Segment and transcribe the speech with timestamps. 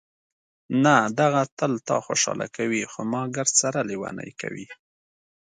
[0.83, 4.67] نه، دغه تل تا خوشحاله کوي، خو ما ګردسره لېونۍ کوي.